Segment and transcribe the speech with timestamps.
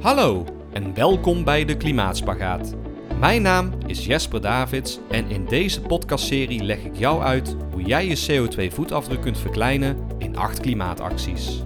[0.00, 2.74] Hallo en welkom bij de Klimaatspagaat.
[3.20, 8.06] Mijn naam is Jesper Davids en in deze podcastserie leg ik jou uit hoe jij
[8.06, 11.62] je CO2-voetafdruk kunt verkleinen in 8 klimaatacties.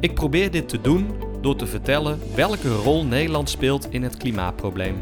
[0.00, 1.06] Ik probeer dit te doen
[1.40, 4.96] door te vertellen welke rol Nederland speelt in het klimaatprobleem.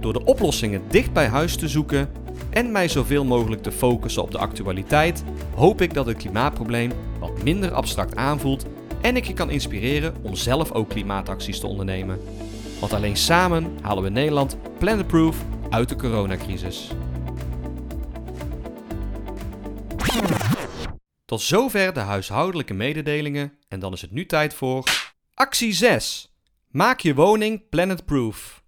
[0.00, 2.08] Door de oplossingen dicht bij huis te zoeken
[2.50, 5.24] en mij zoveel mogelijk te focussen op de actualiteit,
[5.54, 6.90] hoop ik dat het klimaatprobleem
[7.20, 8.66] wat minder abstract aanvoelt
[9.00, 12.20] en ik je kan inspireren om zelf ook klimaatacties te ondernemen.
[12.80, 16.90] Want alleen samen halen we Nederland planetproof uit de coronacrisis.
[21.24, 24.84] Tot zover de huishoudelijke mededelingen en dan is het nu tijd voor
[25.34, 26.32] actie 6.
[26.68, 28.62] Maak je woning planetproof.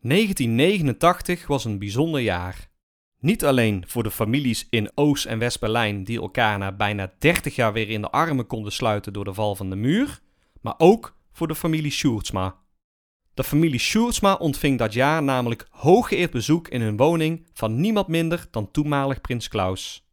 [0.00, 2.70] 1989 was een bijzonder jaar.
[3.22, 7.72] Niet alleen voor de families in Oost- en West-Berlijn die elkaar na bijna 30 jaar
[7.72, 10.20] weer in de armen konden sluiten door de val van de muur,
[10.60, 12.56] maar ook voor de familie Sjoerdsma.
[13.34, 18.46] De familie Sjoerdsma ontving dat jaar namelijk hooggeëerd bezoek in hun woning van niemand minder
[18.50, 20.06] dan toenmalig prins Klaus.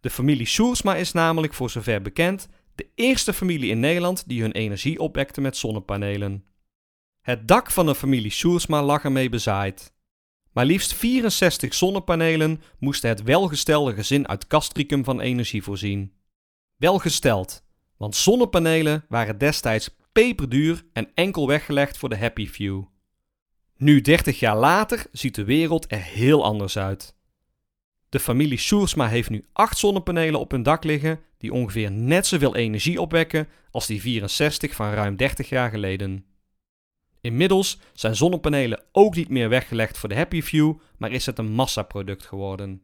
[0.00, 4.52] De familie Sjoerdsma is namelijk voor zover bekend de eerste familie in Nederland die hun
[4.52, 6.44] energie opwekte met zonnepanelen.
[7.20, 9.92] Het dak van de familie Sjoerdsma lag ermee bezaaid.
[10.52, 16.12] Maar liefst 64 zonnepanelen moesten het welgestelde gezin uit Castricum van energie voorzien.
[16.76, 17.64] Welgesteld,
[17.96, 22.82] want zonnepanelen waren destijds peperduur en enkel weggelegd voor de happy few.
[23.76, 27.14] Nu 30 jaar later ziet de wereld er heel anders uit.
[28.08, 32.56] De familie Sjoerdsma heeft nu 8 zonnepanelen op hun dak liggen die ongeveer net zoveel
[32.56, 36.24] energie opwekken als die 64 van ruim 30 jaar geleden.
[37.22, 41.52] Inmiddels zijn zonnepanelen ook niet meer weggelegd voor de happy few, maar is het een
[41.52, 42.82] massaproduct geworden.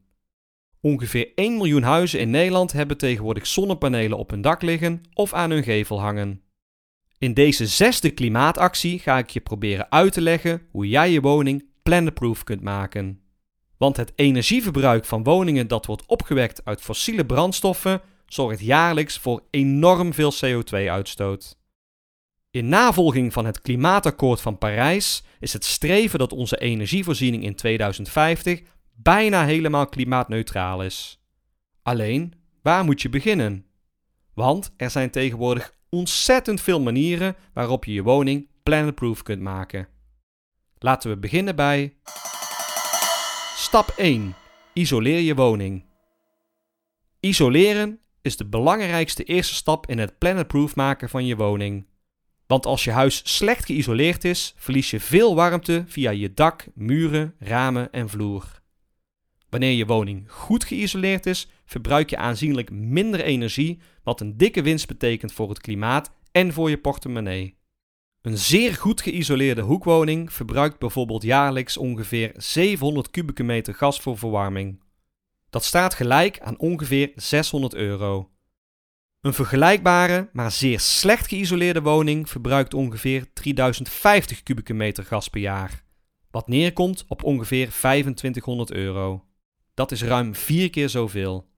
[0.80, 5.50] Ongeveer 1 miljoen huizen in Nederland hebben tegenwoordig zonnepanelen op hun dak liggen of aan
[5.50, 6.42] hun gevel hangen.
[7.18, 11.64] In deze zesde klimaatactie ga ik je proberen uit te leggen hoe jij je woning
[11.82, 13.20] planetproof kunt maken.
[13.76, 20.14] Want het energieverbruik van woningen dat wordt opgewekt uit fossiele brandstoffen zorgt jaarlijks voor enorm
[20.14, 21.57] veel CO2-uitstoot.
[22.50, 28.62] In navolging van het Klimaatakkoord van Parijs is het streven dat onze energievoorziening in 2050
[28.94, 31.22] bijna helemaal klimaatneutraal is.
[31.82, 33.66] Alleen, waar moet je beginnen?
[34.34, 39.88] Want er zijn tegenwoordig ontzettend veel manieren waarop je je woning planetproof kunt maken.
[40.78, 41.96] Laten we beginnen bij
[43.56, 44.34] Stap 1.
[44.72, 45.84] Isoleer je woning.
[47.20, 51.86] Isoleren is de belangrijkste eerste stap in het planetproof maken van je woning.
[52.48, 57.34] Want als je huis slecht geïsoleerd is, verlies je veel warmte via je dak, muren,
[57.38, 58.60] ramen en vloer.
[59.48, 64.86] Wanneer je woning goed geïsoleerd is, verbruik je aanzienlijk minder energie, wat een dikke winst
[64.86, 67.56] betekent voor het klimaat en voor je portemonnee.
[68.22, 74.82] Een zeer goed geïsoleerde hoekwoning verbruikt bijvoorbeeld jaarlijks ongeveer 700 kubieke meter gas voor verwarming.
[75.50, 78.30] Dat staat gelijk aan ongeveer 600 euro.
[79.28, 85.82] Een vergelijkbare, maar zeer slecht geïsoleerde woning verbruikt ongeveer 3050 kubieke meter gas per jaar,
[86.30, 89.24] wat neerkomt op ongeveer 2500 euro.
[89.74, 91.48] Dat is ruim vier keer zoveel.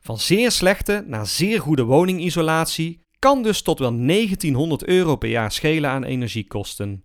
[0.00, 5.52] Van zeer slechte naar zeer goede woningisolatie kan dus tot wel 1900 euro per jaar
[5.52, 7.04] schelen aan energiekosten.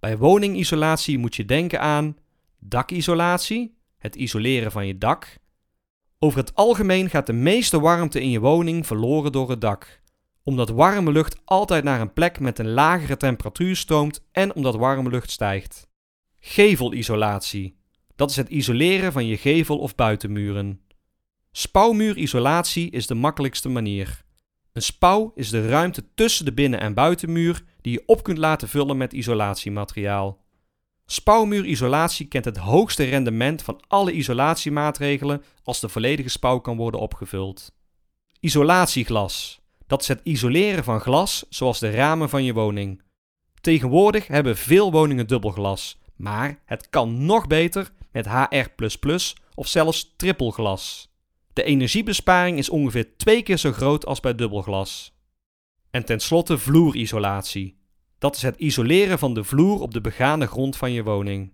[0.00, 2.16] Bij woningisolatie moet je denken aan
[2.58, 5.38] dakisolatie, het isoleren van je dak,
[6.18, 10.00] over het algemeen gaat de meeste warmte in je woning verloren door het dak,
[10.42, 15.10] omdat warme lucht altijd naar een plek met een lagere temperatuur stroomt en omdat warme
[15.10, 15.88] lucht stijgt.
[16.40, 17.76] Gevelisolatie.
[18.16, 20.80] Dat is het isoleren van je gevel of buitenmuren.
[21.52, 24.24] Spouwmuurisolatie is de makkelijkste manier.
[24.72, 28.68] Een spouw is de ruimte tussen de binnen- en buitenmuur die je op kunt laten
[28.68, 30.44] vullen met isolatiemateriaal.
[31.06, 37.72] Spouwmuurisolatie kent het hoogste rendement van alle isolatiemaatregelen als de volledige spouw kan worden opgevuld.
[38.40, 39.60] Isolatieglas.
[39.86, 43.02] Dat is het isoleren van glas, zoals de ramen van je woning.
[43.60, 48.70] Tegenwoordig hebben veel woningen dubbelglas, maar het kan nog beter met HR++
[49.54, 51.14] of zelfs trippelglas.
[51.52, 55.14] De energiebesparing is ongeveer twee keer zo groot als bij dubbelglas.
[55.90, 57.78] En tenslotte vloerisolatie.
[58.18, 61.52] Dat is het isoleren van de vloer op de begane grond van je woning.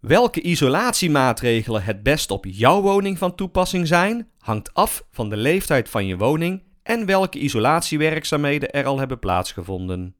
[0.00, 5.88] Welke isolatiemaatregelen het best op jouw woning van toepassing zijn, hangt af van de leeftijd
[5.88, 10.16] van je woning en welke isolatiewerkzaamheden er al hebben plaatsgevonden.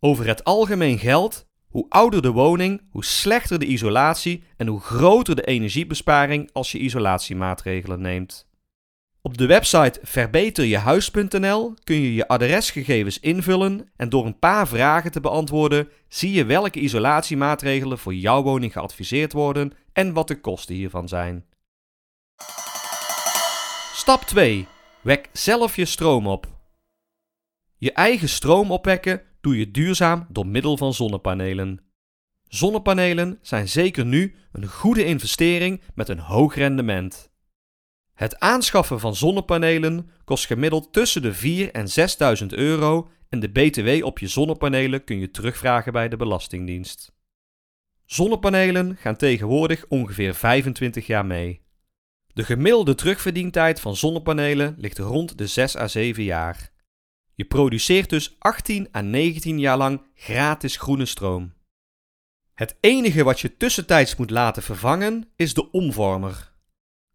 [0.00, 5.36] Over het algemeen geldt: hoe ouder de woning, hoe slechter de isolatie en hoe groter
[5.36, 8.49] de energiebesparing als je isolatiemaatregelen neemt.
[9.22, 15.20] Op de website verbeterjehuis.nl kun je je adresgegevens invullen en door een paar vragen te
[15.20, 21.08] beantwoorden zie je welke isolatiemaatregelen voor jouw woning geadviseerd worden en wat de kosten hiervan
[21.08, 21.44] zijn.
[23.92, 24.66] Stap 2.
[25.00, 26.46] Wek zelf je stroom op.
[27.76, 31.80] Je eigen stroom opwekken doe je duurzaam door middel van zonnepanelen.
[32.48, 37.29] Zonnepanelen zijn zeker nu een goede investering met een hoog rendement.
[38.20, 41.86] Het aanschaffen van zonnepanelen kost gemiddeld tussen de 4 en
[42.40, 47.12] 6.000 euro en de BTW op je zonnepanelen kun je terugvragen bij de Belastingdienst.
[48.04, 51.62] Zonnepanelen gaan tegenwoordig ongeveer 25 jaar mee.
[52.32, 56.70] De gemiddelde terugverdientijd van zonnepanelen ligt rond de 6 à 7 jaar.
[57.34, 61.52] Je produceert dus 18 à 19 jaar lang gratis groene stroom.
[62.54, 66.49] Het enige wat je tussentijds moet laten vervangen is de omvormer.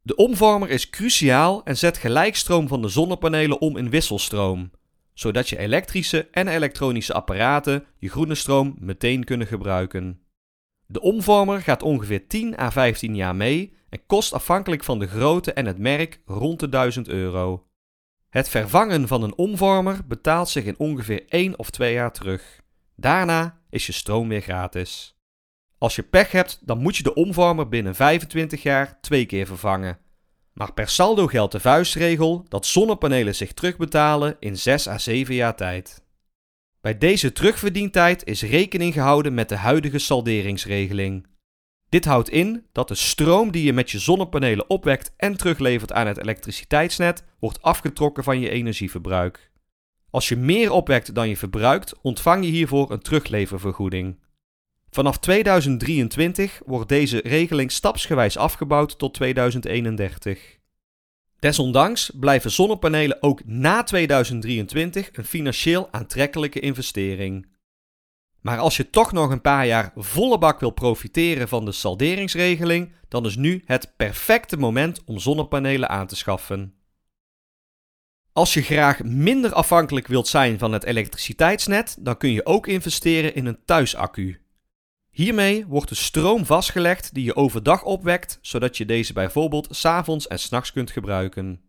[0.06, 4.72] De omvormer is cruciaal en zet gelijkstroom van de zonnepanelen om in wisselstroom,
[5.14, 10.20] zodat je elektrische en elektronische apparaten je groene stroom meteen kunnen gebruiken.
[10.86, 15.54] De omvormer gaat ongeveer 10 à 15 jaar mee en kost afhankelijk van de grootte
[15.54, 17.68] en het merk rond de 1000 euro.
[18.30, 22.62] Het vervangen van een omvormer betaalt zich in ongeveer 1 of 2 jaar terug.
[22.96, 25.15] Daarna is je stroom weer gratis.
[25.86, 29.98] Als je pech hebt, dan moet je de omvormer binnen 25 jaar twee keer vervangen.
[30.54, 35.56] Maar per saldo geldt de vuistregel dat zonnepanelen zich terugbetalen in 6 à 7 jaar
[35.56, 36.04] tijd.
[36.82, 41.28] Bij deze terugverdientijd is rekening gehouden met de huidige salderingsregeling.
[41.90, 46.08] Dit houdt in dat de stroom die je met je zonnepanelen opwekt en teruglevert aan
[46.08, 49.52] het elektriciteitsnet wordt afgetrokken van je energieverbruik.
[50.10, 54.24] Als je meer opwekt dan je verbruikt, ontvang je hiervoor een terugleververgoeding.
[54.96, 60.58] Vanaf 2023 wordt deze regeling stapsgewijs afgebouwd tot 2031.
[61.40, 67.48] Desondanks blijven zonnepanelen ook na 2023 een financieel aantrekkelijke investering.
[68.42, 72.92] Maar als je toch nog een paar jaar volle bak wil profiteren van de salderingsregeling,
[73.08, 76.74] dan is nu het perfecte moment om zonnepanelen aan te schaffen.
[78.34, 83.36] Als je graag minder afhankelijk wilt zijn van het elektriciteitsnet, dan kun je ook investeren
[83.36, 84.40] in een thuisaccu.
[85.16, 90.40] Hiermee wordt de stroom vastgelegd die je overdag opwekt, zodat je deze bijvoorbeeld s'avonds en
[90.40, 91.62] s'nachts kunt gebruiken.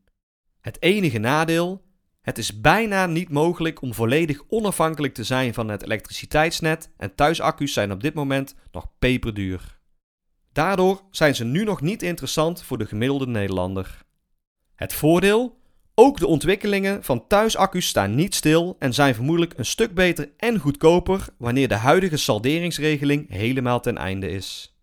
[0.61, 1.83] Het enige nadeel:
[2.21, 7.73] het is bijna niet mogelijk om volledig onafhankelijk te zijn van het elektriciteitsnet en thuisaccu's
[7.73, 9.79] zijn op dit moment nog peperduur.
[10.53, 14.05] Daardoor zijn ze nu nog niet interessant voor de gemiddelde Nederlander.
[14.75, 15.59] Het voordeel:
[15.99, 20.59] ook de ontwikkelingen van thuisaccu's staan niet stil en zijn vermoedelijk een stuk beter en
[20.59, 24.77] goedkoper wanneer de huidige salderingsregeling helemaal ten einde is.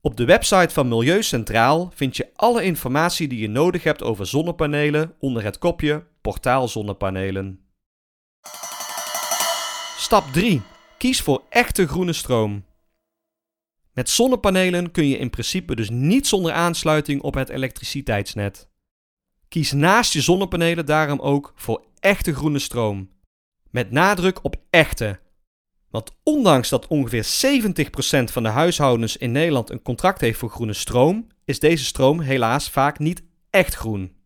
[0.00, 4.26] Op de website van Milieu Centraal vind je alle informatie die je nodig hebt over
[4.26, 7.60] zonnepanelen onder het kopje Portaal Zonnepanelen.
[9.96, 10.62] Stap 3.
[10.98, 12.64] Kies voor echte groene stroom.
[13.92, 18.70] Met zonnepanelen kun je in principe dus niet zonder aansluiting op het elektriciteitsnet.
[19.52, 23.10] Kies naast je zonnepanelen daarom ook voor echte groene stroom.
[23.70, 25.20] Met nadruk op echte.
[25.90, 30.72] Want ondanks dat ongeveer 70% van de huishoudens in Nederland een contract heeft voor groene
[30.72, 34.16] stroom, is deze stroom helaas vaak niet echt groen.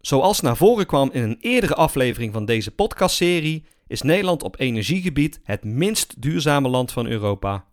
[0.00, 5.40] Zoals naar voren kwam in een eerdere aflevering van deze podcastserie, is Nederland op energiegebied
[5.42, 7.64] het minst duurzame land van Europa.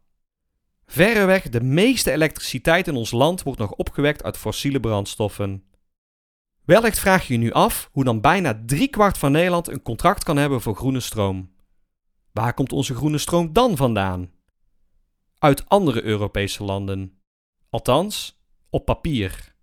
[0.86, 5.64] Verreweg de meeste elektriciteit in ons land wordt nog opgewekt uit fossiele brandstoffen.
[6.66, 10.38] Wellicht vraag je je nu af hoe dan bijna driekwart van Nederland een contract kan
[10.38, 11.52] hebben voor groene stroom.
[12.32, 14.32] Waar komt onze groene stroom dan vandaan?
[15.40, 17.22] Uit andere Europese landen.
[17.70, 19.56] Althans, op papier.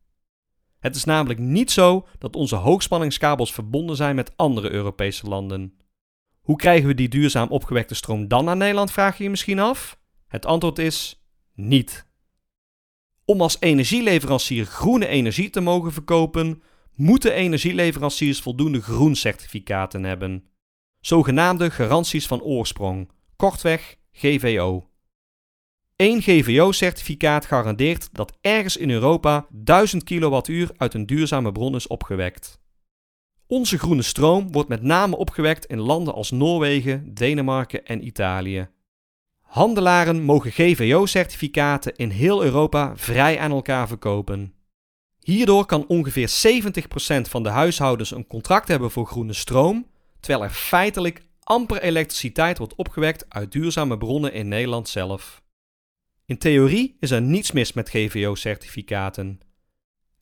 [0.78, 5.78] Het is namelijk niet zo dat onze hoogspanningskabels verbonden zijn met andere Europese landen.
[6.40, 10.00] Hoe krijgen we die duurzaam opgewekte stroom dan naar Nederland, vraag je je misschien af?
[10.26, 12.07] Het antwoord is niet.
[13.25, 16.62] Om als energieleverancier groene energie te mogen verkopen,
[16.94, 20.44] moeten energieleveranciers voldoende groencertificaten hebben.
[21.00, 24.88] Zogenaamde garanties van oorsprong, kortweg GVO.
[25.97, 32.61] Eén GVO-certificaat garandeert dat ergens in Europa 1000 kWh uit een duurzame bron is opgewekt.
[33.47, 38.68] Onze groene stroom wordt met name opgewekt in landen als Noorwegen, Denemarken en Italië.
[39.40, 44.54] Handelaren mogen GVO-certificaten in heel Europa vrij aan elkaar verkopen.
[45.21, 46.33] Hierdoor kan ongeveer 70%
[47.21, 49.87] van de huishoudens een contract hebben voor groene stroom,
[50.21, 55.43] terwijl er feitelijk amper elektriciteit wordt opgewekt uit duurzame bronnen in Nederland zelf.
[56.25, 59.41] In theorie is er niets mis met GVO-certificaten.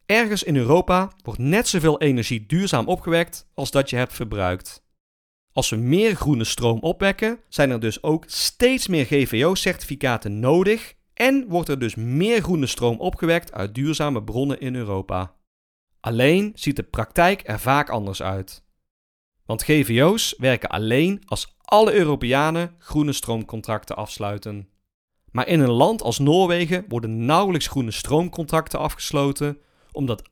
[0.07, 4.83] Ergens in Europa wordt net zoveel energie duurzaam opgewekt als dat je hebt verbruikt.
[5.53, 11.49] Als we meer groene stroom opwekken, zijn er dus ook steeds meer GVO-certificaten nodig en
[11.49, 15.35] wordt er dus meer groene stroom opgewekt uit duurzame bronnen in Europa.
[16.01, 18.65] Alleen ziet de praktijk er vaak anders uit.
[19.47, 24.69] Want GVO's werken alleen als alle Europeanen groene stroomcontracten afsluiten.
[25.31, 29.59] Maar in een land als Noorwegen worden nauwelijks groene stroomcontracten afgesloten,
[29.93, 30.31] omdat 98%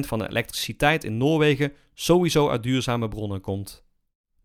[0.00, 3.85] van de elektriciteit in Noorwegen sowieso uit duurzame bronnen komt.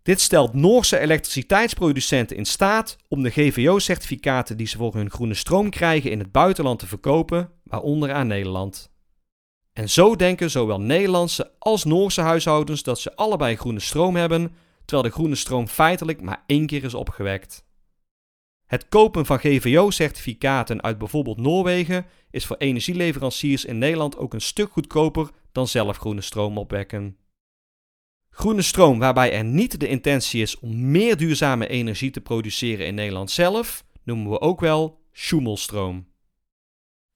[0.03, 5.69] Dit stelt Noorse elektriciteitsproducenten in staat om de GVO-certificaten die ze voor hun groene stroom
[5.69, 8.91] krijgen in het buitenland te verkopen, waaronder aan Nederland.
[9.73, 14.55] En zo denken zowel Nederlandse als Noorse huishoudens dat ze allebei groene stroom hebben,
[14.85, 17.65] terwijl de groene stroom feitelijk maar één keer is opgewekt.
[18.65, 24.71] Het kopen van GVO-certificaten uit bijvoorbeeld Noorwegen is voor energieleveranciers in Nederland ook een stuk
[24.71, 27.17] goedkoper dan zelf groene stroom opwekken.
[28.33, 32.95] Groene stroom waarbij er niet de intentie is om meer duurzame energie te produceren in
[32.95, 36.07] Nederland zelf, noemen we ook wel schoemelstroom.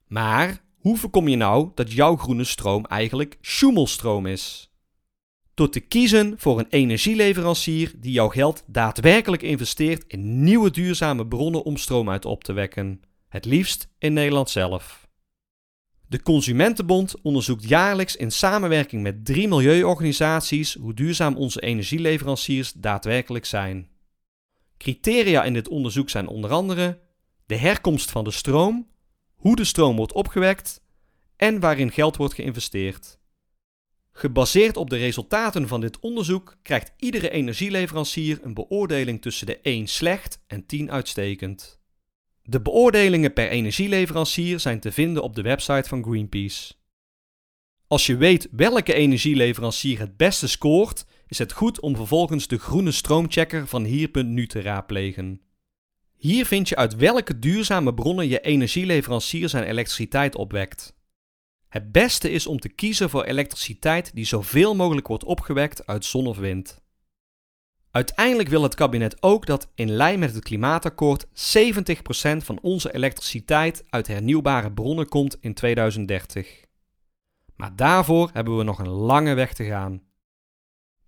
[0.08, 4.74] Maar hoe voorkom je nou dat jouw groene stroom eigenlijk schoemelstroom is?
[5.54, 11.64] Door te kiezen voor een energieleverancier die jouw geld daadwerkelijk investeert in nieuwe duurzame bronnen
[11.64, 13.02] om stroom uit op te wekken.
[13.28, 15.05] Het liefst in Nederland zelf.
[16.08, 23.90] De Consumentenbond onderzoekt jaarlijks in samenwerking met drie milieuorganisaties hoe duurzaam onze energieleveranciers daadwerkelijk zijn.
[24.78, 27.00] Criteria in dit onderzoek zijn onder andere
[27.46, 28.88] de herkomst van de stroom,
[29.36, 30.82] hoe de stroom wordt opgewekt
[31.36, 33.20] en waarin geld wordt geïnvesteerd.
[34.12, 39.88] Gebaseerd op de resultaten van dit onderzoek krijgt iedere energieleverancier een beoordeling tussen de 1
[39.88, 41.80] slecht en 10 uitstekend.
[42.48, 46.74] De beoordelingen per energieleverancier zijn te vinden op de website van Greenpeace.
[47.88, 52.92] Als je weet welke energieleverancier het beste scoort, is het goed om vervolgens de groene
[52.92, 55.42] stroomchecker van hier.nu te raadplegen.
[56.16, 60.96] Hier vind je uit welke duurzame bronnen je energieleverancier zijn elektriciteit opwekt.
[61.68, 66.28] Het beste is om te kiezen voor elektriciteit die zoveel mogelijk wordt opgewekt uit zon
[66.28, 66.85] of wind.
[67.96, 71.30] Uiteindelijk wil het kabinet ook dat in lijn met het klimaatakkoord 70%
[72.38, 76.62] van onze elektriciteit uit hernieuwbare bronnen komt in 2030.
[77.56, 80.02] Maar daarvoor hebben we nog een lange weg te gaan.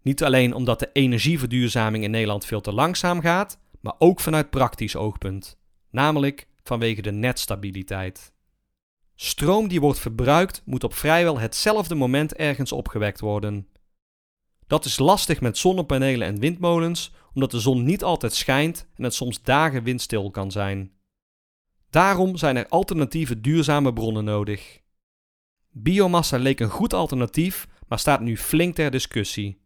[0.02, 4.96] Niet alleen omdat de energieverduurzaming in Nederland veel te langzaam gaat, maar ook vanuit praktisch
[4.96, 5.58] oogpunt,
[5.90, 8.34] namelijk vanwege de netstabiliteit.
[9.16, 13.68] Stroom die wordt verbruikt moet op vrijwel hetzelfde moment ergens opgewekt worden.
[14.68, 19.14] Dat is lastig met zonnepanelen en windmolens, omdat de zon niet altijd schijnt en het
[19.14, 20.92] soms dagen windstil kan zijn.
[21.90, 24.82] Daarom zijn er alternatieve duurzame bronnen nodig.
[25.72, 29.62] Biomassa leek een goed alternatief, maar staat nu flink ter discussie.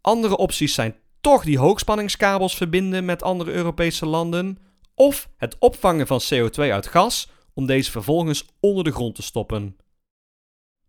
[0.00, 4.58] Andere opties zijn toch die hoogspanningskabels verbinden met andere Europese landen,
[4.94, 9.76] of het opvangen van CO2 uit gas om deze vervolgens onder de grond te stoppen.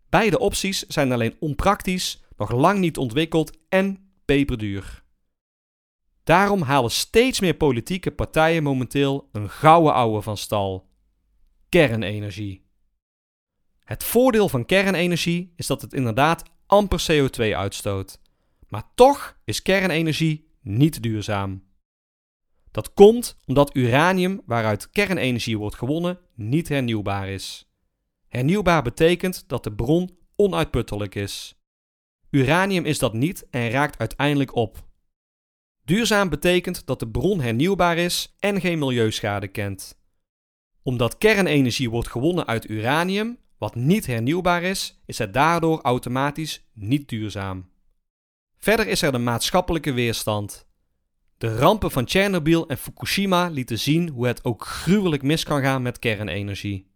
[0.10, 5.04] Beide opties zijn alleen onpraktisch, nog lang niet ontwikkeld en peperduur.
[6.24, 10.90] Daarom halen steeds meer politieke partijen momenteel een gouden ouwe van stal:
[11.70, 12.66] kernenergie.
[13.84, 18.20] Het voordeel van kernenergie is dat het inderdaad amper CO2 uitstoot.
[18.68, 21.64] Maar toch is kernenergie niet duurzaam.
[22.72, 27.70] Dat komt omdat uranium waaruit kernenergie wordt gewonnen niet hernieuwbaar is.
[28.28, 31.60] Hernieuwbaar betekent dat de bron onuitputtelijk is.
[32.36, 34.86] Uranium is dat niet en raakt uiteindelijk op.
[35.84, 40.00] Duurzaam betekent dat de bron hernieuwbaar is en geen milieuschade kent.
[40.82, 47.10] Omdat kernenergie wordt gewonnen uit uranium, wat niet hernieuwbaar is, is het daardoor automatisch niet
[47.10, 47.70] duurzaam.
[48.58, 50.68] Verder is er de maatschappelijke weerstand.
[51.38, 55.82] De rampen van Tsjernobyl en Fukushima lieten zien hoe het ook gruwelijk mis kan gaan
[55.82, 56.95] met kernenergie.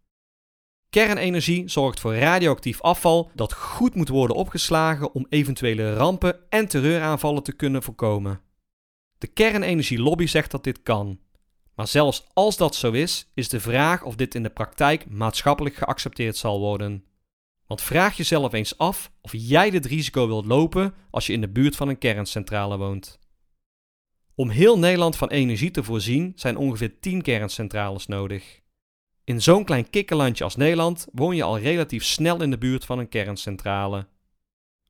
[0.89, 7.43] Kernenergie zorgt voor radioactief afval dat goed moet worden opgeslagen om eventuele rampen en terreuraanvallen
[7.43, 8.41] te kunnen voorkomen.
[9.17, 11.19] De kernenergielobby zegt dat dit kan.
[11.75, 15.75] Maar zelfs als dat zo is, is de vraag of dit in de praktijk maatschappelijk
[15.75, 17.03] geaccepteerd zal worden.
[17.67, 21.49] Want vraag jezelf eens af of jij dit risico wilt lopen als je in de
[21.49, 23.19] buurt van een kerncentrale woont.
[24.35, 28.61] Om heel Nederland van energie te voorzien zijn ongeveer 10 kerncentrales nodig.
[29.29, 32.99] In zo'n klein kikkerlandje als Nederland woon je al relatief snel in de buurt van
[32.99, 34.07] een kerncentrale.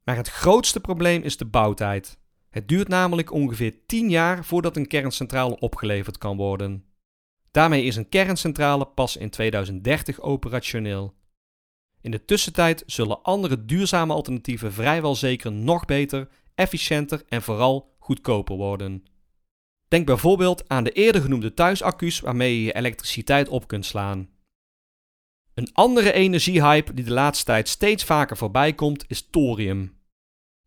[0.03, 2.19] Maar het grootste probleem is de bouwtijd.
[2.50, 6.84] Het duurt namelijk ongeveer 10 jaar voordat een kerncentrale opgeleverd kan worden.
[7.51, 11.13] Daarmee is een kerncentrale pas in 2030 operationeel.
[12.01, 18.55] In de tussentijd zullen andere duurzame alternatieven vrijwel zeker nog beter, efficiënter en vooral goedkoper
[18.55, 19.03] worden.
[19.89, 24.29] Denk bijvoorbeeld aan de eerder genoemde thuisaccu's waarmee je je elektriciteit op kunt slaan.
[25.53, 29.98] Een andere energiehype die de laatste tijd steeds vaker voorbij komt is thorium.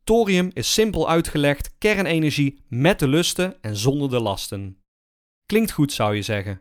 [0.05, 4.79] Thorium is simpel uitgelegd kernenergie met de lusten en zonder de lasten.
[5.47, 6.61] Klinkt goed zou je zeggen.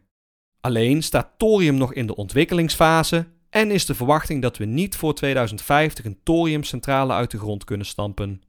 [0.60, 5.14] Alleen staat thorium nog in de ontwikkelingsfase en is de verwachting dat we niet voor
[5.14, 8.42] 2050 een thoriumcentrale uit de grond kunnen stampen.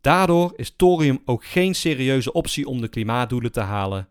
[0.00, 4.08] Daardoor is thorium ook geen serieuze optie om de klimaatdoelen te halen.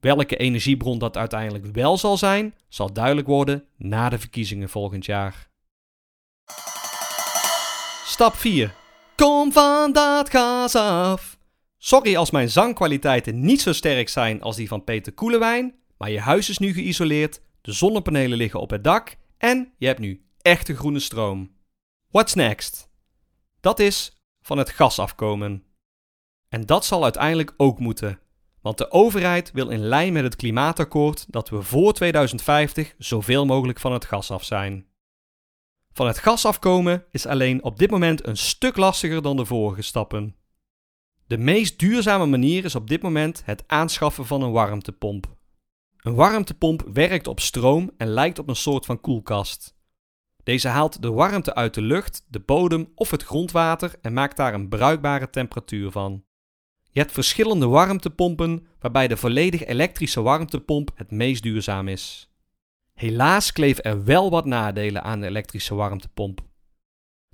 [0.00, 5.50] Welke energiebron dat uiteindelijk wel zal zijn, zal duidelijk worden na de verkiezingen volgend jaar.
[8.04, 8.74] Stap 4.
[9.16, 11.38] Kom van dat gas af.
[11.78, 16.20] Sorry als mijn zangkwaliteiten niet zo sterk zijn als die van Peter Koelewijn, maar je
[16.20, 20.76] huis is nu geïsoleerd, de zonnepanelen liggen op het dak en je hebt nu echte
[20.76, 21.50] groene stroom.
[22.10, 22.90] What's next?
[23.60, 24.21] Dat is
[24.52, 25.64] van het gas afkomen.
[26.48, 28.20] En dat zal uiteindelijk ook moeten,
[28.60, 33.80] want de overheid wil in lijn met het klimaatakkoord dat we voor 2050 zoveel mogelijk
[33.80, 34.86] van het gas af zijn.
[35.92, 39.82] Van het gas afkomen is alleen op dit moment een stuk lastiger dan de vorige
[39.82, 40.36] stappen.
[41.26, 45.36] De meest duurzame manier is op dit moment het aanschaffen van een warmtepomp.
[45.96, 49.76] Een warmtepomp werkt op stroom en lijkt op een soort van koelkast.
[50.42, 54.54] Deze haalt de warmte uit de lucht, de bodem of het grondwater en maakt daar
[54.54, 56.24] een bruikbare temperatuur van.
[56.90, 62.30] Je hebt verschillende warmtepompen waarbij de volledig elektrische warmtepomp het meest duurzaam is.
[62.94, 66.40] Helaas kleven er wel wat nadelen aan de elektrische warmtepomp.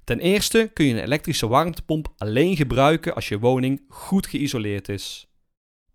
[0.04, 5.27] Ten eerste kun je een elektrische warmtepomp alleen gebruiken als je woning goed geïsoleerd is.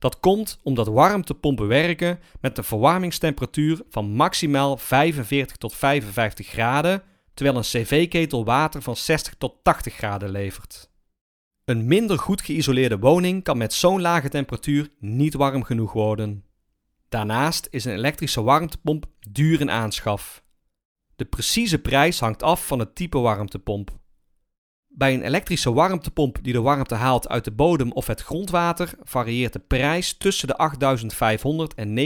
[0.04, 7.58] Dat komt omdat warmtepompen werken met een verwarmingstemperatuur van maximaal 45 tot 55 graden, terwijl
[7.58, 10.90] een cv-ketel water van 60 tot 80 graden levert.
[11.66, 16.46] Een minder goed geïsoleerde woning kan met zo'n lage temperatuur niet warm genoeg worden.
[17.10, 20.44] Daarnaast is een elektrische warmtepomp duur in aanschaf.
[21.16, 24.02] De precieze prijs hangt af van het type warmtepomp.
[24.96, 29.54] Bij een elektrische warmtepomp die de warmte haalt uit de bodem of het grondwater varieert
[29.54, 30.72] de prijs tussen de
[31.72, 31.98] 8.500 en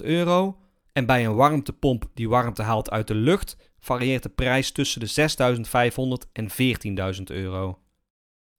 [0.00, 0.58] 19.500 euro.
[0.92, 5.28] En bij een warmtepomp die warmte haalt uit de lucht varieert de prijs tussen de
[6.26, 6.48] 6.500 en
[7.16, 7.78] 14.000 euro.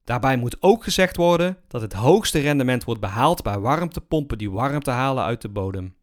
[0.04, 4.90] Daarbij moet ook gezegd worden dat het hoogste rendement wordt behaald bij warmtepompen die warmte
[4.90, 5.96] halen uit de bodem.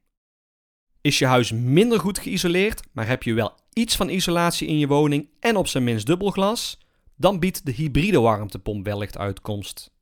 [1.02, 4.88] Is je huis minder goed geïsoleerd, maar heb je wel iets van isolatie in je
[4.88, 6.78] woning en op zijn minst dubbelglas,
[7.16, 9.94] dan biedt de hybride warmtepomp wellicht uitkomst.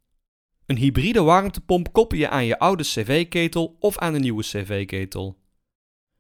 [0.65, 5.38] Een hybride warmtepomp koppel je aan je oude cv-ketel of aan een nieuwe cv-ketel.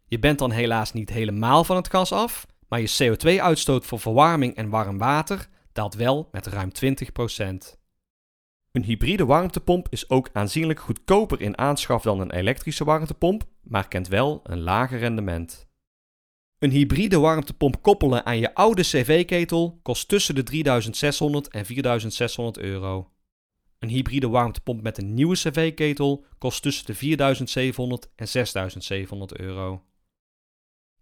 [0.07, 4.55] Je bent dan helaas niet helemaal van het gas af, maar je CO2-uitstoot voor verwarming
[4.55, 7.81] en warm water daalt wel met ruim 20%.
[8.71, 14.07] Een hybride warmtepomp is ook aanzienlijk goedkoper in aanschaf dan een elektrische warmtepomp, maar kent
[14.07, 15.67] wel een lager rendement.
[16.63, 23.11] Een hybride warmtepomp koppelen aan je oude cv-ketel kost tussen de 3600 en 4600 euro.
[23.79, 29.83] Een hybride warmtepomp met een nieuwe cv-ketel kost tussen de 4700 en 6700 euro.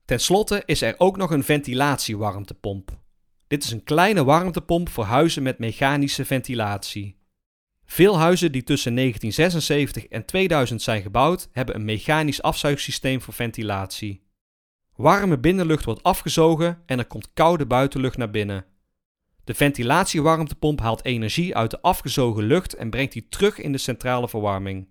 [0.06, 3.00] Ten slotte is er ook nog een ventilatiewarmtepomp.
[3.48, 7.18] Dit is een kleine warmtepomp voor huizen met mechanische ventilatie.
[7.86, 14.30] Veel huizen die tussen 1976 en 2000 zijn gebouwd, hebben een mechanisch afzuigsysteem voor ventilatie.
[15.02, 18.66] Warme binnenlucht wordt afgezogen en er komt koude buitenlucht naar binnen.
[19.44, 24.30] De ventilatiewarmtepomp haalt energie uit de afgezogen lucht en brengt die terug in de centrale
[24.30, 24.88] verwarming.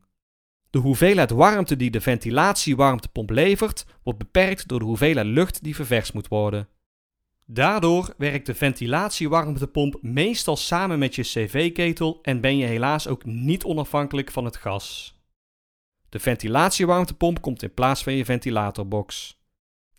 [0.70, 6.14] De hoeveelheid warmte die de ventilatiewarmtepomp levert, wordt beperkt door de hoeveelheid lucht die ververst
[6.14, 6.68] moet worden.
[7.46, 13.64] Daardoor werkt de ventilatiewarmtepomp meestal samen met je cv-ketel en ben je helaas ook niet
[13.64, 15.18] onafhankelijk van het gas.
[16.09, 19.39] De ventilatiewarmtepomp komt in plaats van je ventilatorbox.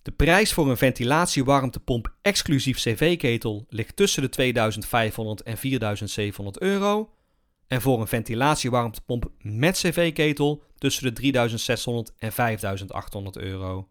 [0.02, 7.10] De prijs voor een ventilatiewarmtepomp exclusief cv-ketel ligt tussen de 2500 en 4700 euro.
[7.68, 13.90] En voor een ventilatiewarmtepomp met cv-ketel tussen de 3600 en 5800 euro.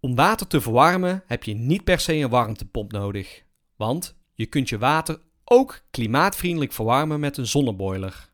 [0.00, 3.42] Om water te verwarmen heb je niet per se een warmtepomp nodig,
[3.76, 8.30] want je kunt je water ook klimaatvriendelijk verwarmen met een zonneboiler.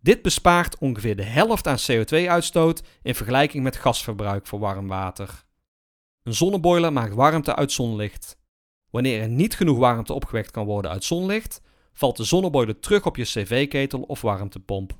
[0.00, 5.44] Dit bespaart ongeveer de helft aan CO2-uitstoot in vergelijking met gasverbruik voor warm water.
[6.26, 8.38] Een zonneboiler maakt warmte uit zonlicht.
[8.90, 11.62] Wanneer er niet genoeg warmte opgewekt kan worden uit zonlicht,
[11.92, 14.96] valt de zonneboiler terug op je cv-ketel of warmtepomp.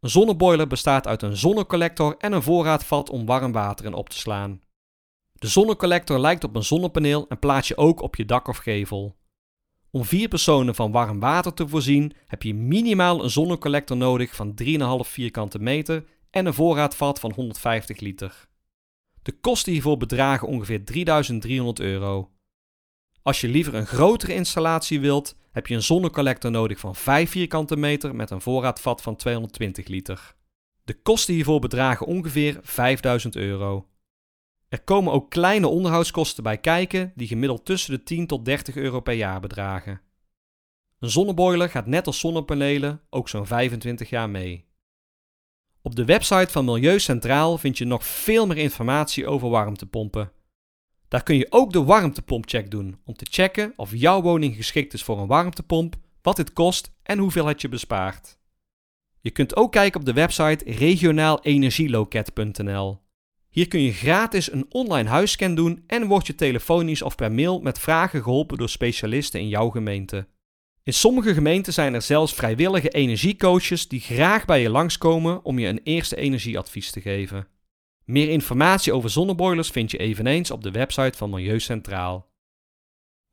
[0.00, 4.18] Een zonneboiler bestaat uit een zonnecollector en een voorraadvat om warm water in op te
[4.18, 4.60] slaan.
[5.32, 9.16] De zonnecollector lijkt op een zonnepaneel en plaats je ook op je dak of gevel.
[9.90, 14.54] Om vier personen van warm water te voorzien heb je minimaal een zonnecollector nodig van
[14.62, 18.47] 3,5 vierkante meter en een voorraadvat van 150 liter.
[19.28, 22.30] De kosten hiervoor bedragen ongeveer 3300 euro.
[23.22, 27.76] Als je liever een grotere installatie wilt, heb je een zonnecollector nodig van 5 vierkante
[27.76, 30.34] meter met een voorraadvat van 220 liter.
[30.84, 33.88] De kosten hiervoor bedragen ongeveer 5000 euro.
[34.68, 39.00] Er komen ook kleine onderhoudskosten bij kijken die gemiddeld tussen de 10 tot 30 euro
[39.00, 40.00] per jaar bedragen.
[40.98, 44.67] Een zonneboiler gaat net als zonnepanelen ook zo'n 25 jaar mee.
[45.82, 50.32] Op de website van Milieu Centraal vind je nog veel meer informatie over warmtepompen.
[51.08, 55.02] Daar kun je ook de warmtepompcheck doen om te checken of jouw woning geschikt is
[55.02, 58.38] voor een warmtepomp, wat dit kost en hoeveel het je bespaart.
[59.20, 63.00] Je kunt ook kijken op de website regionaalenergieloket.nl.
[63.48, 67.60] Hier kun je gratis een online huisscan doen en word je telefonisch of per mail
[67.60, 70.26] met vragen geholpen door specialisten in jouw gemeente.
[70.88, 75.68] In sommige gemeenten zijn er zelfs vrijwillige energiecoaches die graag bij je langskomen om je
[75.68, 77.46] een eerste energieadvies te geven.
[78.04, 82.30] Meer informatie over zonneboilers vind je eveneens op de website van Milieu Centraal.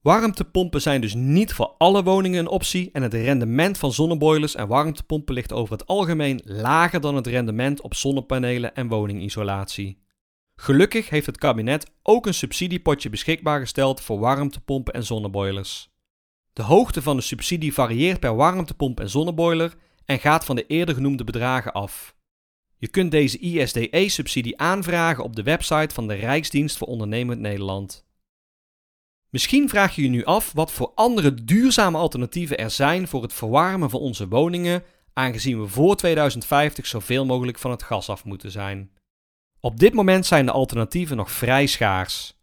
[0.01, 4.67] Warmtepompen zijn dus niet voor alle woningen een optie en het rendement van zonneboilers en
[4.67, 10.03] warmtepompen ligt over het algemeen lager dan het rendement op zonnepanelen en woningisolatie.
[10.55, 15.93] Gelukkig heeft het kabinet ook een subsidiepotje beschikbaar gesteld voor warmtepompen en zonneboilers.
[16.55, 20.95] De hoogte van de subsidie varieert per warmtepomp en zonneboiler en gaat van de eerder
[20.95, 22.15] genoemde bedragen af.
[22.77, 28.05] Je kunt deze ISDE-subsidie aanvragen op de website van de Rijksdienst voor Ondernemend Nederland.
[29.29, 33.33] Misschien vraag je je nu af wat voor andere duurzame alternatieven er zijn voor het
[33.33, 38.51] verwarmen van onze woningen, aangezien we voor 2050 zoveel mogelijk van het gas af moeten
[38.51, 38.91] zijn.
[39.59, 42.37] Op dit moment zijn de alternatieven nog vrij schaars.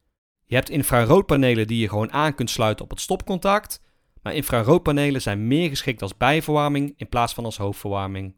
[0.44, 3.81] Je hebt infraroodpanelen die je gewoon aan kunt sluiten op het stopcontact,
[4.23, 8.35] maar infraroodpanelen zijn meer geschikt als bijverwarming in plaats van als hoofdverwarming.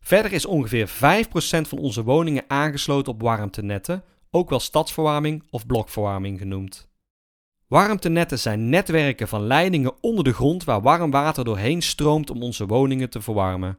[0.00, 0.90] Verder is ongeveer 5%
[1.68, 6.88] van onze woningen aangesloten op warmtenetten, ook wel stadsverwarming of blokverwarming genoemd.
[7.66, 12.66] Warmtenetten zijn netwerken van leidingen onder de grond waar warm water doorheen stroomt om onze
[12.66, 13.78] woningen te verwarmen.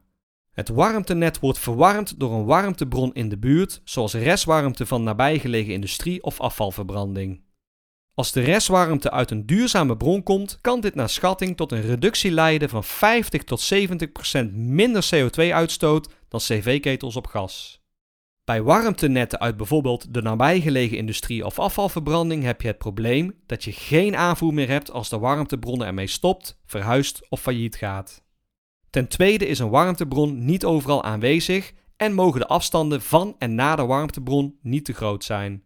[0.52, 6.24] Het warmtenet wordt verwarmd door een warmtebron in de buurt, zoals restwarmte van nabijgelegen industrie
[6.24, 7.42] of afvalverbranding.
[8.18, 12.32] Als de restwarmte uit een duurzame bron komt, kan dit naar schatting tot een reductie
[12.32, 17.82] leiden van 50 tot 70 procent minder CO2-uitstoot dan cv-ketels op gas.
[18.44, 23.72] Bij warmtenetten uit bijvoorbeeld de nabijgelegen industrie of afvalverbranding heb je het probleem dat je
[23.72, 28.24] geen aanvoer meer hebt als de warmtebron ermee stopt, verhuist of failliet gaat.
[28.90, 33.76] Ten tweede is een warmtebron niet overal aanwezig en mogen de afstanden van en na
[33.76, 35.66] de warmtebron niet te groot zijn.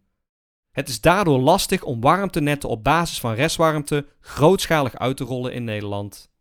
[0.72, 5.64] Het is daardoor lastig om warmtenetten op basis van restwarmte grootschalig uit te rollen in
[5.64, 6.32] Nederland.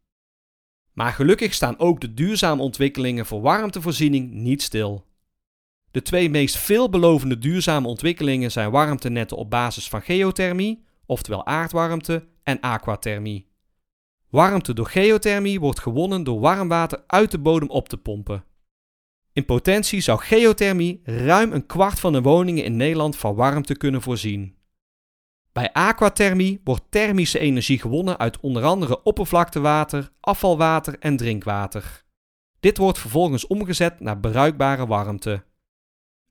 [0.92, 5.04] Maar gelukkig staan ook de duurzame ontwikkelingen voor warmtevoorziening niet stil.
[5.90, 12.60] De twee meest veelbelovende duurzame ontwikkelingen zijn warmtenetten op basis van geothermie, oftewel aardwarmte, en
[12.60, 13.48] aquathermie.
[14.28, 18.44] Warmte door geothermie wordt gewonnen door warm water uit de bodem op te pompen.
[19.32, 24.02] In potentie zou geothermie ruim een kwart van de woningen in Nederland van warmte kunnen
[24.02, 24.58] voorzien.
[25.52, 32.04] Bij aquathermie wordt thermische energie gewonnen uit onder andere oppervlaktewater, afvalwater en drinkwater.
[32.60, 35.42] Dit wordt vervolgens omgezet naar bruikbare warmte.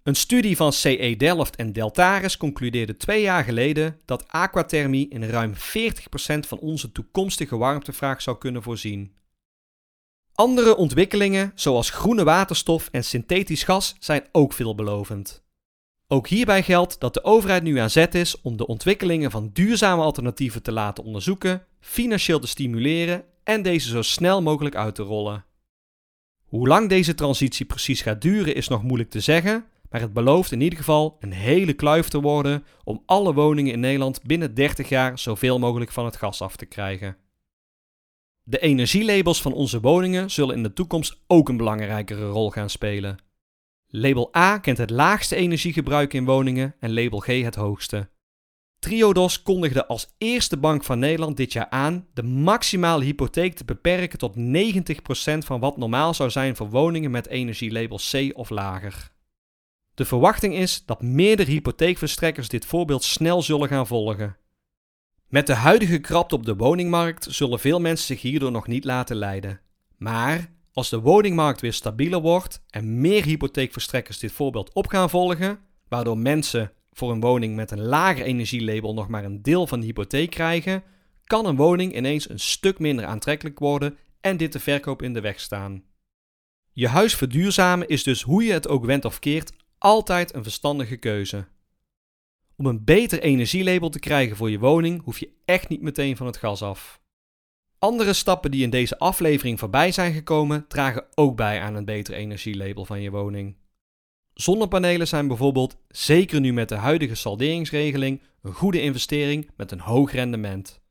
[0.03, 5.53] Een studie van CE Delft en Deltaris concludeerde twee jaar geleden dat aquathermie in ruim
[5.53, 5.57] 40%
[6.39, 9.13] van onze toekomstige warmtevraag zou kunnen voorzien.
[10.39, 15.43] Andere ontwikkelingen, zoals groene waterstof en synthetisch gas, zijn ook veelbelovend.
[16.07, 20.01] Ook hierbij geldt dat de overheid nu aan zet is om de ontwikkelingen van duurzame
[20.01, 25.45] alternatieven te laten onderzoeken, financieel te stimuleren en deze zo snel mogelijk uit te rollen.
[26.45, 30.51] Hoe lang deze transitie precies gaat duren is nog moeilijk te zeggen, maar het belooft
[30.51, 34.89] in ieder geval een hele kluif te worden om alle woningen in Nederland binnen 30
[34.89, 37.17] jaar zoveel mogelijk van het gas af te krijgen.
[38.49, 43.17] De energielabels van onze woningen zullen in de toekomst ook een belangrijkere rol gaan spelen.
[43.87, 48.09] Label A kent het laagste energiegebruik in woningen en label G het hoogste.
[48.79, 54.19] Triodos kondigde als eerste bank van Nederland dit jaar aan de maximale hypotheek te beperken
[54.19, 54.39] tot 90%
[55.37, 59.11] van wat normaal zou zijn voor woningen met energielabel C of lager.
[59.93, 64.37] De verwachting is dat meerdere hypotheekverstrekkers dit voorbeeld snel zullen gaan volgen.
[65.29, 69.15] Met de huidige krapte op de woningmarkt zullen veel mensen zich hierdoor nog niet laten
[69.15, 69.59] leiden.
[69.97, 75.59] Maar als de woningmarkt weer stabieler wordt en meer hypotheekverstrekkers dit voorbeeld op gaan volgen,
[75.87, 79.85] waardoor mensen voor een woning met een lager energielabel nog maar een deel van de
[79.85, 80.83] hypotheek krijgen,
[81.23, 85.21] kan een woning ineens een stuk minder aantrekkelijk worden en dit de verkoop in de
[85.21, 85.83] weg staan.
[86.71, 90.97] Je huis verduurzamen is dus hoe je het ook went of keert altijd een verstandige
[90.97, 91.47] keuze.
[92.59, 96.25] Om een beter energielabel te krijgen voor je woning hoef je echt niet meteen van
[96.25, 97.01] het gas af.
[97.77, 102.13] Andere stappen die in deze aflevering voorbij zijn gekomen dragen ook bij aan een beter
[102.13, 103.55] energielabel van je woning.
[104.33, 110.11] Zonnepanelen zijn bijvoorbeeld, zeker nu met de huidige salderingsregeling, een goede investering met een hoog
[110.11, 110.81] rendement.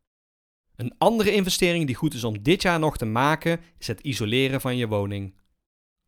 [0.77, 4.61] Een andere investering die goed is om dit jaar nog te maken is het isoleren
[4.61, 5.35] van je woning.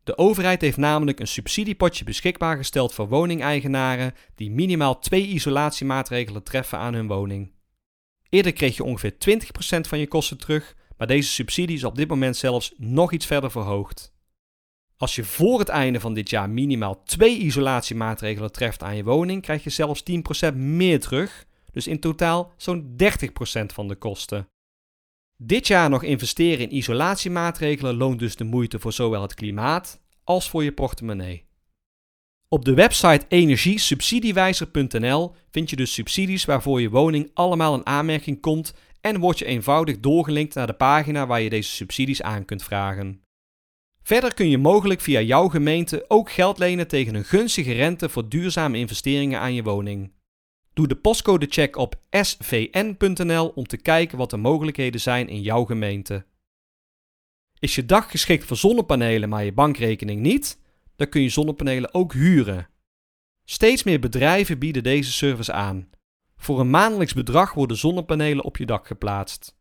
[0.04, 6.78] De overheid heeft namelijk een subsidiepotje beschikbaar gesteld voor woningeigenaren die minimaal twee isolatiemaatregelen treffen
[6.78, 7.52] aan hun woning.
[8.28, 12.08] Eerder kreeg je ongeveer 20% van je kosten terug, maar deze subsidie is op dit
[12.08, 14.12] moment zelfs nog iets verder verhoogd.
[14.96, 19.42] Als je voor het einde van dit jaar minimaal twee isolatiemaatregelen treft aan je woning,
[19.42, 20.02] krijg je zelfs
[20.50, 24.48] 10% meer terug, dus in totaal zo'n 30% van de kosten.
[25.42, 30.50] Dit jaar nog investeren in isolatiemaatregelen loont dus de moeite voor zowel het klimaat als
[30.50, 31.44] voor je portemonnee.
[32.48, 38.74] Op de website energiesubsidiewijzer.nl vind je dus subsidies waarvoor je woning allemaal in aanmerking komt
[39.00, 43.22] en word je eenvoudig doorgelinkt naar de pagina waar je deze subsidies aan kunt vragen.
[44.02, 48.28] Verder kun je mogelijk via jouw gemeente ook geld lenen tegen een gunstige rente voor
[48.28, 50.12] duurzame investeringen aan je woning.
[50.80, 56.26] Doe de postcodecheck op svn.nl om te kijken wat de mogelijkheden zijn in jouw gemeente.
[57.58, 60.58] Is je dak geschikt voor zonnepanelen, maar je bankrekening niet?
[60.96, 62.68] Dan kun je zonnepanelen ook huren.
[63.44, 65.90] Steeds meer bedrijven bieden deze service aan.
[66.36, 69.56] Voor een maandelijks bedrag worden zonnepanelen op je dak geplaatst.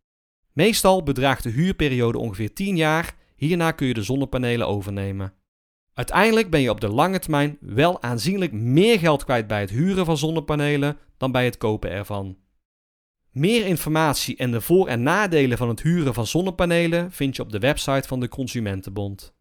[0.53, 5.33] Meestal bedraagt de huurperiode ongeveer 10 jaar, hierna kun je de zonnepanelen overnemen.
[5.99, 10.05] Uiteindelijk ben je op de lange termijn wel aanzienlijk meer geld kwijt bij het huren
[10.05, 12.37] van zonnepanelen dan bij het kopen ervan.
[13.31, 17.51] Meer informatie en de voor- en nadelen van het huren van zonnepanelen vind je op
[17.51, 19.33] de website van de Consumentenbond.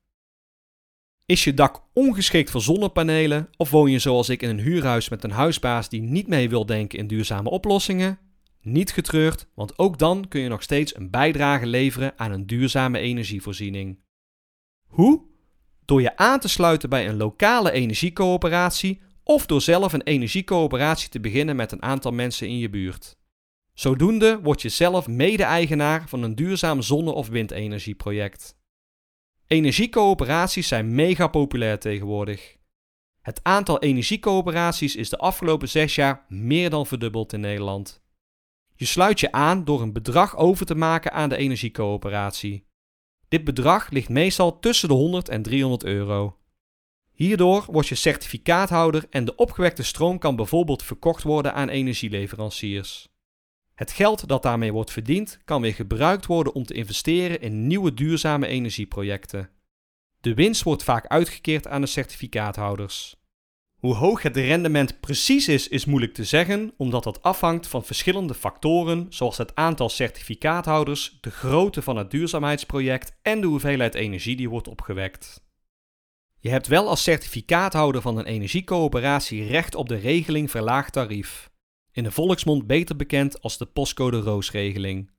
[1.27, 5.25] Is je dak ongeschikt voor zonnepanelen of woon je zoals ik in een huurhuis met
[5.25, 8.19] een huisbaas die niet mee wil denken in duurzame oplossingen?
[8.63, 12.99] Niet getreurd, want ook dan kun je nog steeds een bijdrage leveren aan een duurzame
[12.99, 13.99] energievoorziening.
[14.87, 15.29] Hoe?
[15.89, 21.21] Door je aan te sluiten bij een lokale energiecoöperatie of door zelf een energiecoöperatie te
[21.21, 23.17] beginnen met een aantal mensen in je buurt.
[23.75, 28.59] Zodoende word je zelf mede-eigenaar van een duurzaam zonne- of windenergieproject.
[29.47, 32.57] Energiecoöperaties zijn mega populair tegenwoordig.
[33.21, 38.03] Het aantal energiecoöperaties is de afgelopen zes jaar meer dan verdubbeld in Nederland.
[38.75, 42.68] Je sluit je aan door een bedrag over te maken aan de energiecoöperatie.
[43.29, 46.37] Dit bedrag ligt meestal tussen de 100 en 300 euro.
[47.13, 53.09] Hierdoor word je certificaathouder en de opgewekte stroom kan bijvoorbeeld verkocht worden aan energieleveranciers.
[53.75, 57.95] Het geld dat daarmee wordt verdiend kan weer gebruikt worden om te investeren in nieuwe
[57.95, 59.51] duurzame energieprojecten.
[60.21, 63.18] De winst wordt vaak uitgekeerd aan de certificaathouders.
[63.79, 68.35] Hoe hoog het rendement precies is, is moeilijk te zeggen, omdat dat afhangt van verschillende
[68.35, 74.49] factoren, zoals het aantal certificaathouders, de grootte van het duurzaamheidsproject en de hoeveelheid energie die
[74.49, 75.47] wordt opgewekt.
[76.41, 81.51] Je hebt wel als certificaathouder van een energiecoöperatie recht op de regeling verlaagd tarief,
[81.93, 85.11] in de volksmond beter bekend als de postcode roosregeling.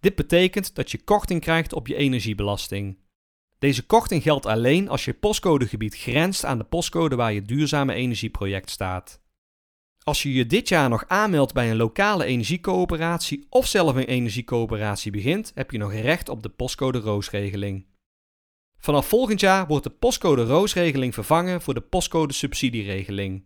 [0.00, 2.98] Dit betekent dat je korting krijgt op je energiebelasting.
[3.62, 8.70] Deze korting geldt alleen als je postcodegebied grenst aan de postcode waar je duurzame energieproject
[8.70, 9.22] staat.
[10.04, 15.12] Als je je dit jaar nog aanmeldt bij een lokale energiecoöperatie of zelf een energiecoöperatie
[15.12, 17.86] begint, heb je nog recht op de postcode roosregeling.
[18.78, 23.44] Vanaf volgend jaar wordt de postcode roosregeling vervangen voor de postcode subsidieregeling.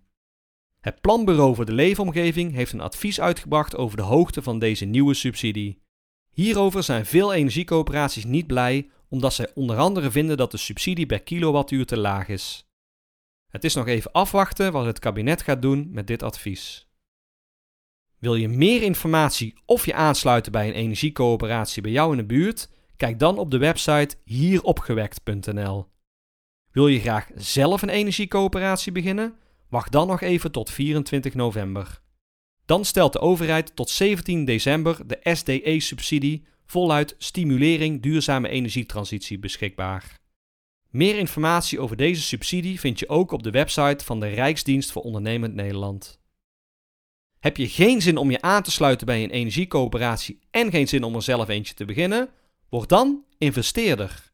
[0.80, 5.14] Het Planbureau voor de Leefomgeving heeft een advies uitgebracht over de hoogte van deze nieuwe
[5.14, 5.82] subsidie.
[6.30, 11.22] Hierover zijn veel energiecoöperaties niet blij, omdat zij onder andere vinden dat de subsidie per
[11.22, 12.66] kilowattuur te laag is.
[13.48, 16.88] Het is nog even afwachten wat het kabinet gaat doen met dit advies.
[18.18, 22.68] Wil je meer informatie of je aansluiten bij een energiecoöperatie bij jou in de buurt?
[22.96, 25.86] Kijk dan op de website hieropgewekt.nl.
[26.70, 29.34] Wil je graag zelf een energiecoöperatie beginnen?
[29.68, 32.00] Wacht dan nog even tot 24 november.
[32.66, 40.18] Dan stelt de overheid tot 17 december de SDE-subsidie voluit Stimulering Duurzame Energietransitie beschikbaar.
[40.90, 45.02] Meer informatie over deze subsidie vind je ook op de website van de Rijksdienst voor
[45.02, 46.20] Ondernemend Nederland.
[47.38, 51.02] Heb je geen zin om je aan te sluiten bij een energiecoöperatie en geen zin
[51.02, 52.28] om er zelf eentje te beginnen?
[52.68, 54.32] Word dan investeerder.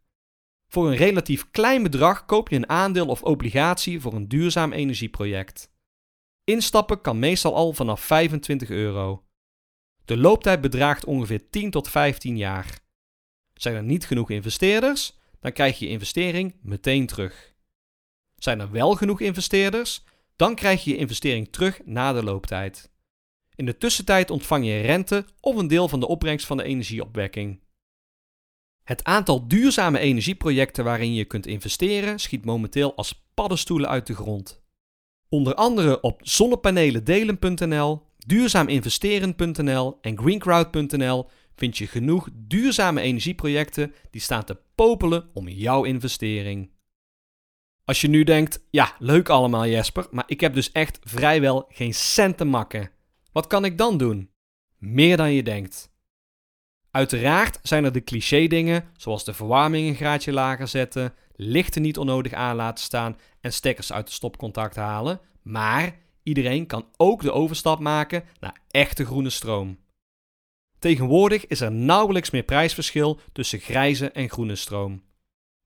[0.68, 5.70] Voor een relatief klein bedrag koop je een aandeel of obligatie voor een duurzaam energieproject.
[6.44, 9.22] Instappen kan meestal al vanaf 25 euro.
[10.04, 12.80] De looptijd bedraagt ongeveer 10 tot 15 jaar.
[13.54, 17.54] Zijn er niet genoeg investeerders, dan krijg je je investering meteen terug.
[18.36, 20.04] Zijn er wel genoeg investeerders,
[20.36, 22.90] dan krijg je je investering terug na de looptijd.
[23.54, 27.60] In de tussentijd ontvang je rente of een deel van de opbrengst van de energieopwekking.
[28.82, 34.62] Het aantal duurzame energieprojecten waarin je kunt investeren schiet momenteel als paddenstoelen uit de grond.
[35.28, 44.58] Onder andere op zonnepanelendelen.nl, duurzaaminvesteren.nl en greencrowd.nl vind je genoeg duurzame energieprojecten die staan te
[44.74, 46.70] popelen om jouw investering.
[47.84, 51.94] Als je nu denkt, ja, leuk allemaal Jesper, maar ik heb dus echt vrijwel geen
[51.94, 52.90] cent te makken.
[53.32, 54.30] Wat kan ik dan doen?
[54.78, 55.90] Meer dan je denkt.
[56.90, 61.98] Uiteraard zijn er de cliché dingen, zoals de verwarming een graadje lager zetten, lichten niet
[61.98, 67.32] onnodig aan laten staan en stekkers uit de stopcontact halen, maar iedereen kan ook de
[67.32, 69.78] overstap maken naar echte groene stroom.
[70.78, 75.02] Tegenwoordig is er nauwelijks meer prijsverschil tussen grijze en groene stroom.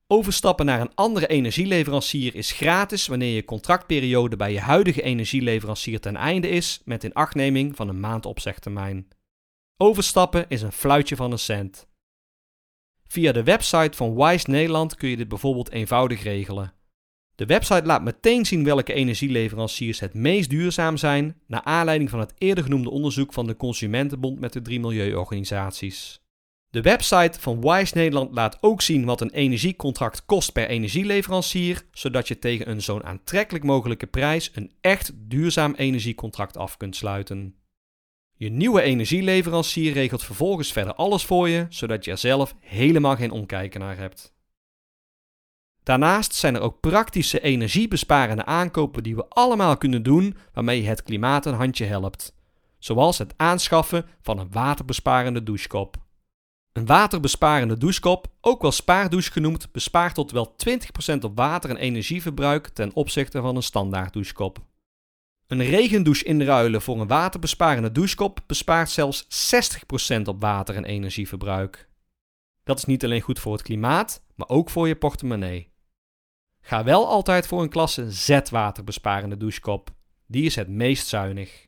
[0.07, 6.15] Overstappen naar een andere energieleverancier is gratis wanneer je contractperiode bij je huidige energieleverancier ten
[6.15, 9.07] einde is met inachtneming van een maand opzegtermijn.
[9.77, 11.87] Overstappen is een fluitje van een cent.
[13.07, 16.73] Via de website van Wise Nederland kun je dit bijvoorbeeld eenvoudig regelen.
[17.37, 22.33] De website laat meteen zien welke energieleveranciers het meest duurzaam zijn, naar aanleiding van het
[22.37, 26.21] eerder genoemde onderzoek van de Consumentenbond met de drie milieuorganisaties.
[26.69, 32.27] De website van Wise Nederland laat ook zien wat een energiecontract kost per energieleverancier, zodat
[32.27, 37.55] je tegen een zo'n aantrekkelijk mogelijke prijs een echt duurzaam energiecontract af kunt sluiten.
[38.33, 43.31] Je nieuwe energieleverancier regelt vervolgens verder alles voor je, zodat je er zelf helemaal geen
[43.31, 44.35] omkijken naar hebt.
[45.87, 51.03] Daarnaast zijn er ook praktische energiebesparende aankopen die we allemaal kunnen doen waarmee je het
[51.03, 52.35] klimaat een handje helpt.
[52.79, 55.97] Zoals het aanschaffen van een waterbesparende douchekop.
[56.73, 62.67] Een waterbesparende douchekop, ook wel spaardouche genoemd, bespaart tot wel 20% op water- en energieverbruik
[62.67, 64.59] ten opzichte van een standaard douchekop.
[65.47, 71.89] Een regendouche inruilen voor een waterbesparende douchekop bespaart zelfs 60% op water- en energieverbruik.
[72.63, 75.75] Dat is niet alleen goed voor het klimaat, maar ook voor je portemonnee.
[76.67, 79.89] Ga wel altijd voor een klasse Z waterbesparende douchekop.
[80.25, 81.67] Die is het meest zuinig.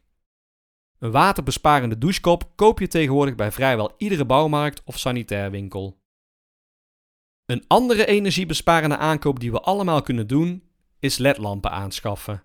[0.97, 6.01] Een waterbesparende douchekop koop je tegenwoordig bij vrijwel iedere bouwmarkt of sanitair winkel.
[7.45, 10.63] Een andere energiebesparende aankoop die we allemaal kunnen doen,
[10.99, 12.43] is ledlampen aanschaffen.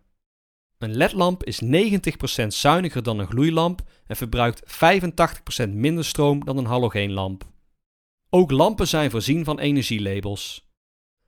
[0.79, 4.63] Een ledlamp is 90% zuiniger dan een gloeilamp en verbruikt
[5.67, 7.45] 85% minder stroom dan een halogeenlamp.
[8.31, 10.64] Ook lampen zijn voorzien van energielabels.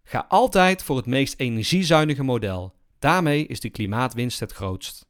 [0.09, 2.75] Ga altijd voor het meest energiezuinige model.
[2.99, 5.07] Daarmee is de klimaatwinst het grootst.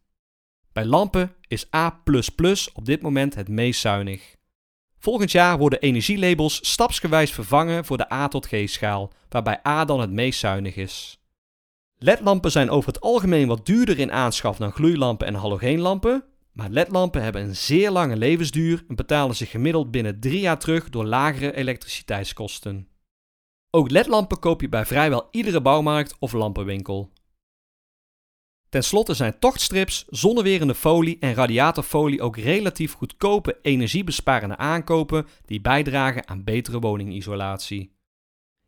[0.73, 2.03] Bij lampen is A
[2.75, 4.35] op dit moment het meest zuinig.
[4.99, 10.01] Volgend jaar worden energielabels stapsgewijs vervangen voor de A tot G schaal, waarbij A dan
[10.01, 11.21] het meest zuinig is.
[11.99, 17.23] LED-lampen zijn over het algemeen wat duurder in aanschaf dan gloeilampen en halogeenlampen, maar LED-lampen
[17.23, 21.57] hebben een zeer lange levensduur en betalen zich gemiddeld binnen drie jaar terug door lagere
[21.57, 22.89] elektriciteitskosten.
[23.77, 27.13] Ook LED-lampen koop je bij vrijwel iedere bouwmarkt of lampenwinkel.
[28.69, 36.29] Ten slotte zijn tochtstrips, zonnewerende folie en radiatorfolie ook relatief goedkope energiebesparende aankopen die bijdragen
[36.29, 37.93] aan betere woningisolatie.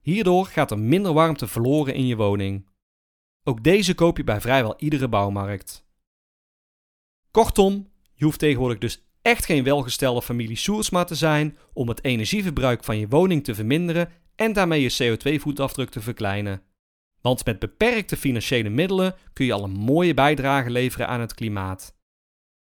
[0.01, 2.69] Hierdoor gaat er minder warmte verloren in je woning.
[3.45, 5.87] Ook deze koop je bij vrijwel iedere bouwmarkt.
[7.31, 12.85] Kortom, je hoeft tegenwoordig dus echt geen welgestelde familie Soersma te zijn om het energieverbruik
[12.85, 16.63] van je woning te verminderen en daarmee je CO2-voetafdruk te verkleinen.
[17.21, 21.97] Want met beperkte financiële middelen kun je al een mooie bijdrage leveren aan het klimaat.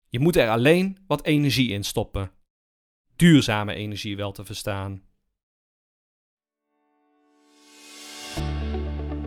[0.09, 2.31] Je moet er alleen wat energie in stoppen.
[3.15, 5.01] Duurzame energie wel te verstaan.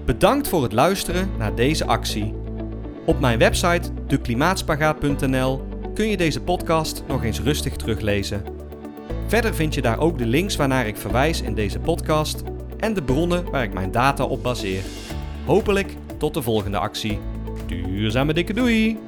[0.04, 2.34] Bedankt voor het luisteren naar deze actie.
[3.06, 8.59] Op mijn website deklimaatspagaat.nl kun je deze podcast nog eens rustig teruglezen.
[9.30, 12.42] Verder vind je daar ook de links waarnaar ik verwijs in deze podcast
[12.78, 14.82] en de bronnen waar ik mijn data op baseer.
[15.44, 17.18] Hopelijk tot de volgende actie.
[17.66, 18.98] Duurzame dikke doei!